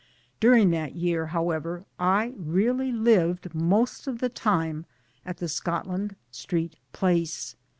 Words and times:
During 0.39 0.71
that 0.71 0.95
year 0.95 1.27
however 1.27 1.85
I 1.99 2.33
really 2.35 2.91
lived 2.91 3.53
most 3.53 4.07
of 4.07 4.17
the 4.17 4.29
time 4.29 4.87
at 5.27 5.37
the 5.37 5.47
Scotland 5.47 6.15
Street 6.31 6.75
place. 6.91 7.55